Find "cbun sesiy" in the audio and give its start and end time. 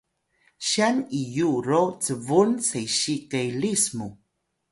2.05-3.21